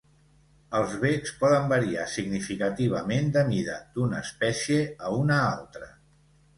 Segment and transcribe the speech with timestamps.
[0.79, 5.97] Els becs poden variar significativament de mida d'una espècie a una altra.